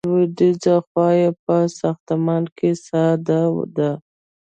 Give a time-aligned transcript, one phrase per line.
[0.09, 3.41] لویدیځه خوا یې په ساختمان کې ساده
[3.75, 3.91] ده.